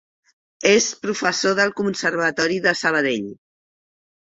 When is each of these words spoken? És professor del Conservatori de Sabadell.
És 0.69 0.87
professor 1.03 1.53
del 1.61 1.75
Conservatori 1.83 2.59
de 2.67 2.75
Sabadell. 2.83 3.31